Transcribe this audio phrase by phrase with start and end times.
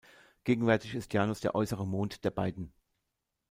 [0.45, 2.73] Gegenwärtig ist Janus der äußere Mond der beiden.